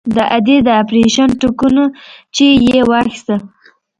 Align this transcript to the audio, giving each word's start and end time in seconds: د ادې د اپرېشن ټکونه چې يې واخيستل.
د 0.15 0.17
ادې 0.37 0.57
د 0.67 0.69
اپرېشن 0.81 1.29
ټکونه 1.41 1.83
چې 2.35 2.45
يې 2.65 2.79
واخيستل. 2.89 3.41